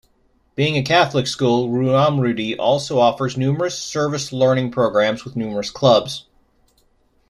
Being 0.55 0.77
a 0.77 0.81
Catholic 0.81 1.27
school 1.27 1.69
Ruamrudee 1.69 2.57
also 2.57 2.97
offers 2.97 3.37
numerous 3.37 3.77
service 3.77 4.33
learning 4.33 4.71
programs 4.71 5.23
with 5.23 5.35
numerous 5.35 5.69
clubs. 5.69 6.25